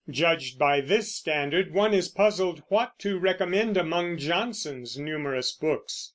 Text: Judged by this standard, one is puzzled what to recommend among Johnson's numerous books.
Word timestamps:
Judged 0.09 0.57
by 0.57 0.81
this 0.81 1.13
standard, 1.13 1.75
one 1.75 1.93
is 1.93 2.09
puzzled 2.09 2.63
what 2.69 2.97
to 2.97 3.19
recommend 3.19 3.77
among 3.77 4.17
Johnson's 4.17 4.97
numerous 4.97 5.51
books. 5.51 6.09